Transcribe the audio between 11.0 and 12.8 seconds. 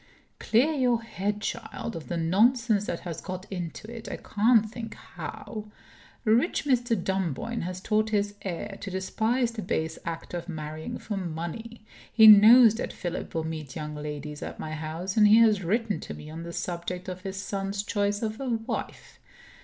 money. He knows